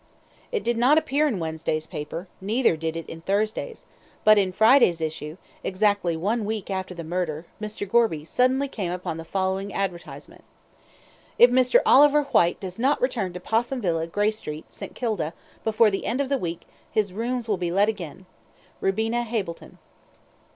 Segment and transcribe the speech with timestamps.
[0.51, 3.85] It did not appear in Wednesday's paper, neither did it in Thursday's,
[4.23, 7.87] but in Friday's issue, exactly one week after the murder, Mr.
[7.87, 10.43] Gorby suddenly came upon the following advertisement:
[11.37, 11.81] "If Mr.
[11.85, 14.95] Oliver Whyte does not return to Possum Villa, Grey Street, St.
[14.95, 18.25] Kilda, before the end of the week, his rooms will be let again.
[18.79, 19.77] Rubina Hableton."